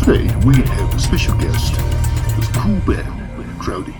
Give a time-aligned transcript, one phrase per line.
[0.00, 3.04] Today we have a special guest, the cool band,
[3.58, 3.94] Crowdy.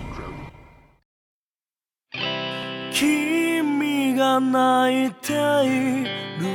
[2.91, 6.03] 君が泣いてい
[6.39, 6.45] る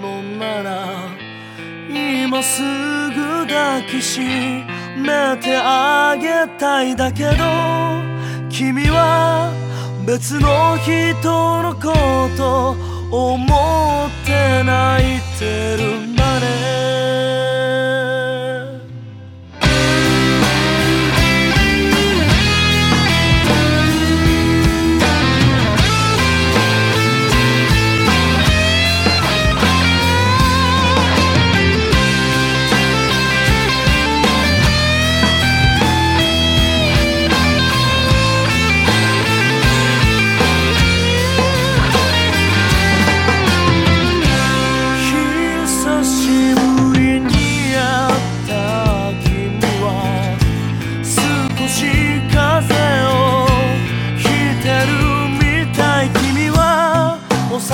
[0.00, 0.86] のなら
[1.90, 7.32] 今すぐ抱きしめてあげたいだけど
[8.48, 9.50] 君は
[10.06, 12.76] 別の人のこと
[13.10, 15.85] 思って泣いてる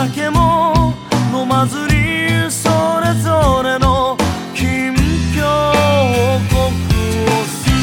[0.09, 0.93] 酒も
[1.33, 2.69] 飲まずにそ
[3.01, 4.17] れぞれの
[4.53, 4.93] 近
[5.33, 6.59] 況を告
[7.31, 7.77] をする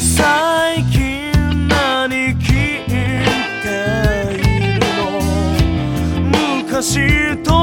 [0.00, 1.32] 最近
[1.66, 3.66] 何聞いて
[4.40, 5.10] いるの
[6.62, 7.59] 昔と